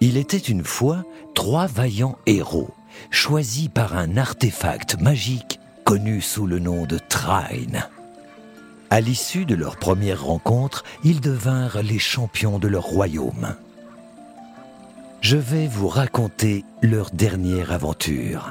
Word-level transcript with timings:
Il 0.00 0.16
était 0.16 0.36
une 0.36 0.64
fois 0.64 1.04
trois 1.34 1.66
vaillants 1.66 2.18
héros, 2.26 2.70
choisis 3.10 3.68
par 3.68 3.96
un 3.96 4.16
artefact 4.16 5.00
magique 5.00 5.58
connu 5.84 6.20
sous 6.20 6.46
le 6.46 6.58
nom 6.58 6.86
de 6.86 6.98
Trine. 6.98 7.88
À 8.90 9.00
l'issue 9.00 9.44
de 9.44 9.54
leur 9.54 9.76
première 9.76 10.24
rencontre, 10.24 10.84
ils 11.04 11.20
devinrent 11.20 11.82
les 11.82 11.98
champions 11.98 12.58
de 12.58 12.68
leur 12.68 12.84
royaume. 12.84 13.56
Je 15.20 15.36
vais 15.36 15.66
vous 15.66 15.88
raconter 15.88 16.64
leur 16.80 17.10
dernière 17.10 17.72
aventure. 17.72 18.50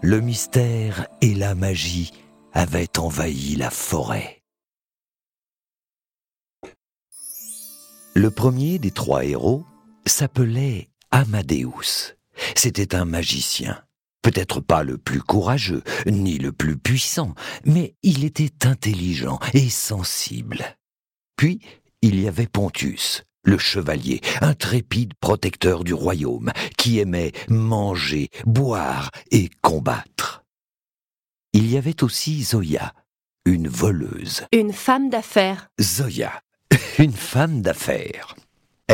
Le 0.00 0.20
mystère 0.20 1.06
et 1.20 1.34
la 1.34 1.54
magie 1.54 2.10
avaient 2.54 2.98
envahi 2.98 3.54
la 3.56 3.70
forêt. 3.70 4.42
Le 8.14 8.30
premier 8.30 8.78
des 8.78 8.90
trois 8.90 9.24
héros 9.24 9.64
s'appelait 10.06 10.90
Amadeus. 11.10 12.16
C'était 12.54 12.94
un 12.94 13.04
magicien. 13.04 13.82
Peut-être 14.22 14.60
pas 14.60 14.84
le 14.84 14.98
plus 14.98 15.20
courageux, 15.20 15.82
ni 16.06 16.38
le 16.38 16.52
plus 16.52 16.76
puissant, 16.76 17.34
mais 17.64 17.96
il 18.02 18.24
était 18.24 18.66
intelligent 18.66 19.40
et 19.52 19.68
sensible. 19.68 20.64
Puis, 21.36 21.60
il 22.02 22.20
y 22.20 22.28
avait 22.28 22.46
Pontus, 22.46 23.24
le 23.44 23.58
chevalier, 23.58 24.20
intrépide 24.40 25.14
protecteur 25.14 25.82
du 25.82 25.92
royaume, 25.92 26.52
qui 26.78 27.00
aimait 27.00 27.32
manger, 27.48 28.28
boire 28.46 29.10
et 29.32 29.50
combattre. 29.60 30.44
Il 31.52 31.70
y 31.70 31.76
avait 31.76 32.02
aussi 32.04 32.44
Zoya, 32.44 32.94
une 33.44 33.68
voleuse. 33.68 34.46
Une 34.52 34.72
femme 34.72 35.10
d'affaires. 35.10 35.68
Zoya, 35.80 36.40
une 36.98 37.12
femme 37.12 37.60
d'affaires. 37.60 38.36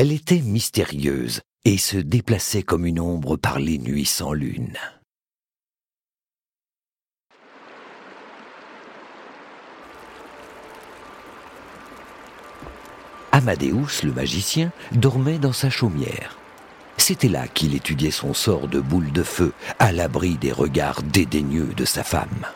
Elle 0.01 0.13
était 0.13 0.43
mystérieuse 0.43 1.41
et 1.65 1.77
se 1.77 1.97
déplaçait 1.97 2.63
comme 2.63 2.87
une 2.87 3.01
ombre 3.01 3.37
par 3.37 3.59
les 3.59 3.79
nuits 3.79 4.05
sans 4.05 4.33
lune. 4.33 4.77
Amadeus, 13.33 14.05
le 14.05 14.13
magicien, 14.13 14.71
dormait 14.93 15.41
dans 15.41 15.53
sa 15.53 15.69
chaumière. 15.69 16.39
C'était 16.97 17.27
là 17.27 17.49
qu'il 17.49 17.75
étudiait 17.75 18.13
son 18.13 18.35
sort 18.35 18.69
de 18.69 18.79
boule 18.79 19.11
de 19.11 19.25
feu, 19.25 19.53
à 19.81 19.91
l'abri 19.91 20.37
des 20.37 20.53
regards 20.53 21.03
dédaigneux 21.03 21.75
de 21.77 21.85
sa 21.85 22.05
femme. 22.05 22.47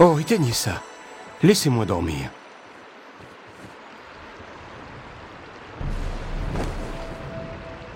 Oh, 0.00 0.16
éteignez 0.20 0.52
ça. 0.52 0.80
Laissez-moi 1.42 1.84
dormir. 1.84 2.30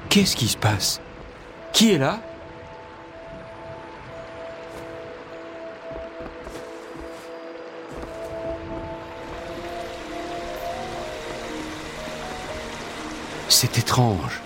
Qu'est-ce 0.08 0.34
qui 0.34 0.48
se 0.48 0.56
passe? 0.56 1.00
Qui 1.72 1.92
est 1.92 1.98
là? 1.98 2.18
C'est 13.48 13.78
étrange. 13.78 14.40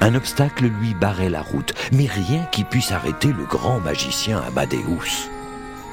Un 0.00 0.14
obstacle 0.14 0.66
lui 0.66 0.94
barrait 0.94 1.28
la 1.28 1.42
route, 1.42 1.74
mais 1.92 2.06
rien 2.06 2.44
qui 2.52 2.64
puisse 2.64 2.92
arrêter 2.92 3.32
le 3.32 3.44
grand 3.44 3.80
magicien 3.80 4.40
Amadeus. 4.46 5.28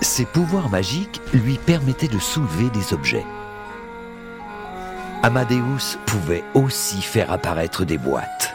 Ses 0.02 0.26
pouvoirs 0.26 0.70
magiques 0.70 1.22
lui 1.34 1.58
permettaient 1.58 2.08
de 2.08 2.20
soulever 2.20 2.70
des 2.70 2.94
objets. 2.94 3.26
Amadeus 5.24 5.98
pouvait 6.06 6.44
aussi 6.54 7.02
faire 7.02 7.32
apparaître 7.32 7.84
des 7.84 7.98
boîtes. 7.98 8.54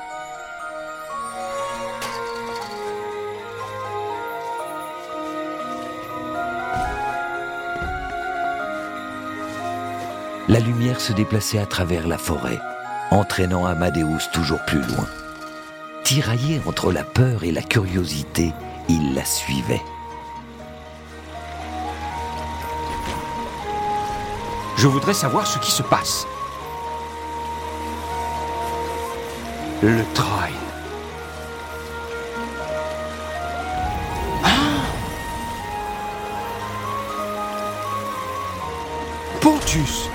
La 10.48 10.60
lumière 10.60 11.00
se 11.00 11.12
déplaçait 11.12 11.58
à 11.58 11.66
travers 11.66 12.06
la 12.06 12.18
forêt, 12.18 12.60
entraînant 13.10 13.66
Amadeus 13.66 14.30
toujours 14.32 14.60
plus 14.64 14.80
loin. 14.80 15.06
Tiraillé 16.10 16.60
entre 16.66 16.90
la 16.90 17.04
peur 17.04 17.44
et 17.44 17.52
la 17.52 17.62
curiosité, 17.62 18.52
il 18.88 19.14
la 19.14 19.24
suivait. 19.24 19.80
Je 24.76 24.88
voudrais 24.88 25.14
savoir 25.14 25.46
ce 25.46 25.60
qui 25.60 25.70
se 25.70 25.84
passe. 25.84 26.26
Le 29.84 30.02
train. 30.12 30.48
Ah 34.42 34.48
Pontus 39.40 40.08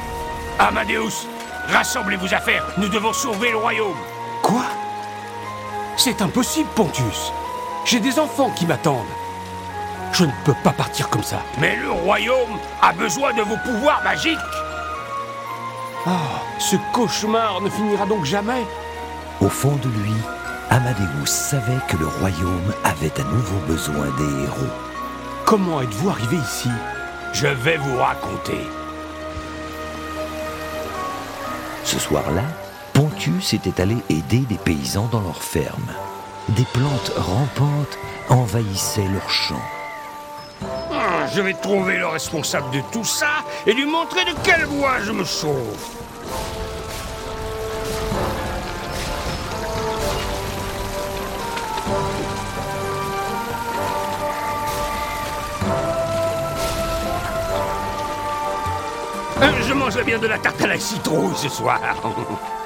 Amadeus, 0.59 1.25
rassemblez-vous 1.69 2.33
à 2.33 2.41
faire. 2.41 2.65
Nous 2.77 2.89
devons 2.89 3.13
sauver 3.13 3.51
le 3.51 3.57
royaume. 3.57 3.95
Quoi? 4.41 4.65
C'est 5.97 6.21
impossible, 6.21 6.69
Pontus. 6.75 7.31
J'ai 7.85 7.99
des 7.99 8.19
enfants 8.19 8.51
qui 8.51 8.65
m'attendent. 8.65 9.05
Je 10.11 10.25
ne 10.25 10.31
peux 10.43 10.55
pas 10.63 10.71
partir 10.71 11.09
comme 11.09 11.23
ça. 11.23 11.41
Mais 11.59 11.75
le 11.75 11.91
royaume 11.91 12.57
a 12.81 12.93
besoin 12.93 13.33
de 13.33 13.41
vos 13.41 13.57
pouvoirs 13.57 14.01
magiques. 14.03 14.37
Ah, 16.05 16.41
ce 16.59 16.75
cauchemar 16.93 17.61
ne 17.61 17.69
finira 17.69 18.05
donc 18.05 18.25
jamais. 18.25 18.65
Au 19.41 19.49
fond 19.49 19.75
de 19.75 19.89
lui, 19.89 20.13
Amadeus 20.69 21.25
savait 21.25 21.79
que 21.87 21.97
le 21.97 22.07
royaume 22.07 22.73
avait 22.83 23.19
à 23.19 23.23
nouveau 23.23 23.59
besoin 23.67 24.07
des 24.17 24.43
héros. 24.43 24.73
Comment 25.45 25.81
êtes-vous 25.81 26.09
arrivé 26.09 26.37
ici? 26.37 26.69
Je 27.33 27.47
vais 27.47 27.77
vous 27.77 27.97
raconter. 27.97 28.67
Ce 31.83 31.99
soir-là, 31.99 32.43
Pontius 32.95 33.53
était 33.53 33.81
allé 33.81 33.97
aider 34.09 34.39
des 34.39 34.57
paysans 34.57 35.09
dans 35.11 35.19
leur 35.19 35.43
ferme. 35.43 35.91
Des 36.47 36.63
plantes 36.63 37.11
rampantes 37.17 37.97
envahissaient 38.29 39.09
leurs 39.11 39.29
champs. 39.29 39.61
Ah, 40.93 41.27
Je 41.35 41.41
vais 41.41 41.55
trouver 41.55 41.97
le 41.97 42.07
responsable 42.07 42.71
de 42.71 42.79
tout 42.93 43.03
ça 43.03 43.43
et 43.67 43.73
lui 43.73 43.85
montrer 43.85 44.23
de 44.23 44.31
quelle 44.45 44.63
voie 44.63 45.01
je 45.03 45.11
me 45.11 45.25
sauve. 45.25 45.75
Euh, 59.41 59.51
Je 59.67 59.73
mangerai 59.73 60.05
bien 60.05 60.17
de 60.17 60.27
la 60.27 60.39
tarte 60.39 60.61
à 60.61 60.67
la 60.67 60.79
citrouille 60.79 61.35
ce 61.35 61.49
soir. 61.49 61.81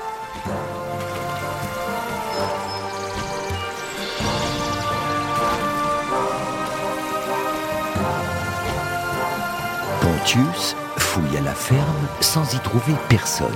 Pontius 10.32 10.76
fouilla 10.98 11.42
la 11.42 11.56
ferme 11.56 12.08
sans 12.22 12.54
y 12.54 12.60
trouver 12.60 12.94
personne. 13.08 13.48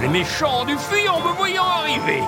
Les 0.00 0.08
méchants 0.08 0.62
ont 0.62 0.64
dû 0.64 0.74
en 1.08 1.20
me 1.20 1.36
voyant 1.36 1.62
arriver. 1.62 2.22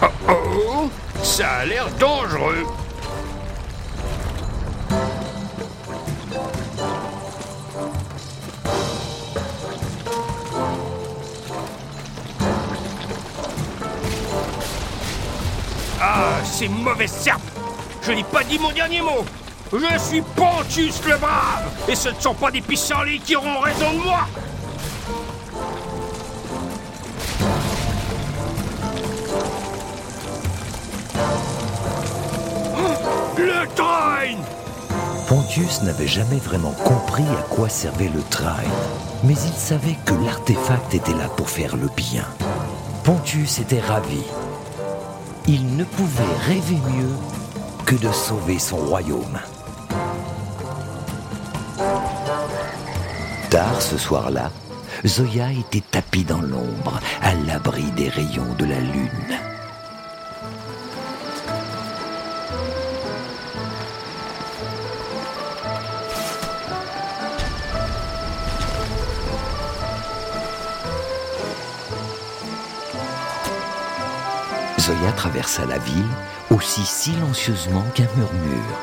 Oh 0.00 0.06
oh, 0.28 0.90
ça 1.24 1.48
a 1.48 1.64
l'air 1.64 1.88
dangereux. 1.98 2.66
Ah, 16.00 16.44
ces 16.44 16.68
mauvaises 16.68 17.10
serpes 17.12 17.42
Je 18.02 18.12
n'ai 18.12 18.24
pas 18.24 18.44
dit 18.44 18.58
mon 18.58 18.70
dernier 18.70 19.00
mot 19.00 19.24
Je 19.72 19.98
suis 19.98 20.22
Pontus 20.22 21.00
le 21.06 21.16
Brave 21.16 21.64
Et 21.88 21.96
ce 21.96 22.10
ne 22.10 22.20
sont 22.20 22.34
pas 22.34 22.50
des 22.50 22.60
pissenlits 22.60 23.20
qui 23.20 23.34
auront 23.34 23.58
raison 23.60 23.92
de 23.92 23.98
moi 23.98 24.26
Le 33.36 33.74
train 33.74 34.36
Pontius 35.28 35.82
n'avait 35.82 36.06
jamais 36.06 36.38
vraiment 36.38 36.72
compris 36.84 37.24
à 37.38 37.42
quoi 37.54 37.68
servait 37.68 38.10
le 38.14 38.22
train, 38.30 38.56
mais 39.24 39.34
il 39.34 39.52
savait 39.52 39.96
que 40.06 40.14
l'artefact 40.24 40.94
était 40.94 41.12
là 41.12 41.28
pour 41.36 41.50
faire 41.50 41.76
le 41.76 41.88
bien. 41.94 42.24
Pontius 43.04 43.58
était 43.58 43.80
ravi. 43.80 44.22
Il 45.50 45.76
ne 45.76 45.84
pouvait 45.84 46.36
rêver 46.46 46.76
mieux 46.94 47.16
que 47.86 47.94
de 47.94 48.12
sauver 48.12 48.58
son 48.58 48.76
royaume. 48.76 49.38
Tard 53.48 53.80
ce 53.80 53.96
soir-là, 53.96 54.50
Zoya 55.06 55.50
était 55.52 55.80
tapie 55.80 56.24
dans 56.24 56.42
l'ombre, 56.42 57.00
à 57.22 57.32
l'abri 57.32 57.84
des 57.96 58.10
rayons 58.10 58.54
de 58.58 58.66
la 58.66 58.78
lune. 58.78 59.57
Traversa 75.16 75.66
la 75.66 75.78
ville 75.78 76.04
aussi 76.50 76.84
silencieusement 76.84 77.84
qu'un 77.94 78.06
murmure. 78.16 78.78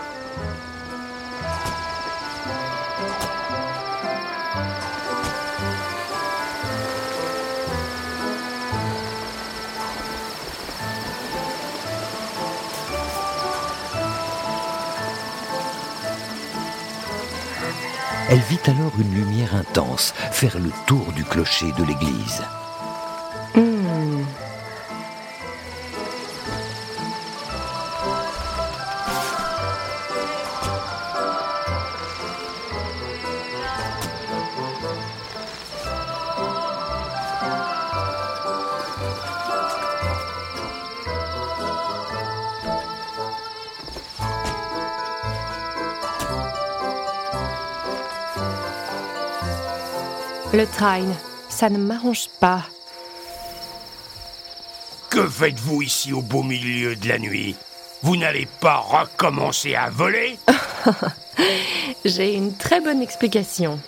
Elle 18.28 18.40
vit 18.40 18.60
alors 18.66 18.92
une 19.00 19.14
lumière 19.14 19.56
intense 19.56 20.14
faire 20.32 20.60
le 20.60 20.72
tour 20.86 21.14
du 21.14 21.24
clocher 21.24 21.72
de 21.78 21.84
l'église. 21.86 22.42
Le 50.56 50.66
train, 50.66 51.04
ça 51.50 51.70
ne 51.70 51.78
m'arrange 51.78 52.30
pas. 52.40 52.62
Que 55.10 55.28
faites-vous 55.28 55.82
ici 55.82 56.14
au 56.14 56.22
beau 56.22 56.44
milieu 56.44 56.96
de 56.96 57.10
la 57.10 57.20
nuit? 57.20 57.58
Vous 58.04 58.16
n'allez 58.16 58.48
pas 58.62 58.78
recommencer 58.78 59.76
à 59.76 59.90
voler? 59.90 60.40
J'ai 62.06 62.36
une 62.36 62.56
très 62.56 62.80
bonne 62.80 63.02
explication. 63.02 63.82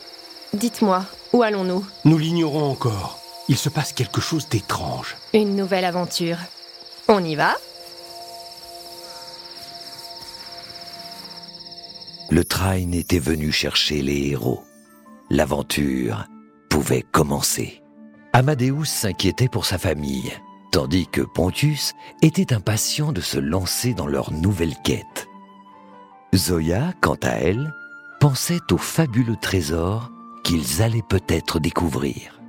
Dites-moi, 0.53 1.05
où 1.31 1.41
allons-nous? 1.41 1.87
Nous 2.03 2.17
l'ignorons 2.17 2.69
encore. 2.69 3.17
Il 3.47 3.55
se 3.55 3.69
passe 3.69 3.93
quelque 3.93 4.19
chose 4.19 4.49
d'étrange. 4.49 5.15
Une 5.33 5.55
nouvelle 5.55 5.85
aventure. 5.85 6.39
On 7.07 7.23
y 7.23 7.35
va? 7.35 7.55
Le 12.29 12.43
train 12.43 12.91
était 12.91 13.19
venu 13.19 13.53
chercher 13.53 14.01
les 14.01 14.31
héros. 14.31 14.65
L'aventure 15.29 16.27
pouvait 16.77 17.01
commencer. 17.11 17.81
Amadeus 18.33 18.85
s'inquiétait 18.85 19.47
pour 19.47 19.65
sa 19.65 19.79
famille, 19.79 20.31
tandis 20.71 21.07
que 21.07 21.21
Pontius 21.21 21.93
était 22.21 22.53
impatient 22.53 23.11
de 23.11 23.19
se 23.19 23.39
lancer 23.39 23.95
dans 23.95 24.05
leur 24.05 24.31
nouvelle 24.31 24.75
quête. 24.83 25.27
Zoya, 26.35 26.93
quant 27.01 27.17
à 27.23 27.31
elle, 27.31 27.73
pensait 28.19 28.59
au 28.69 28.77
fabuleux 28.77 29.37
trésor 29.41 30.11
qu'ils 30.43 30.83
allaient 30.83 31.01
peut-être 31.09 31.59
découvrir. 31.59 32.39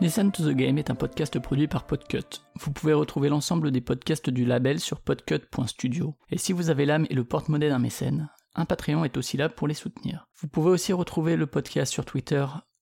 Listen 0.00 0.32
to 0.32 0.42
the 0.42 0.56
Game 0.56 0.76
est 0.78 0.90
un 0.90 0.96
podcast 0.96 1.38
produit 1.38 1.68
par 1.68 1.86
Podcut. 1.86 2.42
Vous 2.58 2.72
pouvez 2.72 2.94
retrouver 2.94 3.28
l'ensemble 3.28 3.70
des 3.70 3.80
podcasts 3.80 4.28
du 4.28 4.44
label 4.44 4.80
sur 4.80 5.00
podcut.studio. 5.02 6.16
Et 6.30 6.38
si 6.38 6.52
vous 6.52 6.70
avez 6.70 6.84
l'âme 6.84 7.06
et 7.10 7.14
le 7.14 7.22
porte-monnaie 7.22 7.68
d'un 7.68 7.78
mécène, 7.78 8.28
un 8.56 8.64
Patreon 8.64 9.04
est 9.04 9.16
aussi 9.16 9.36
là 9.36 9.48
pour 9.48 9.68
les 9.68 9.74
soutenir. 9.74 10.26
Vous 10.40 10.48
pouvez 10.48 10.70
aussi 10.70 10.92
retrouver 10.92 11.36
le 11.36 11.46
podcast 11.46 11.92
sur 11.92 12.04
Twitter, 12.04 12.44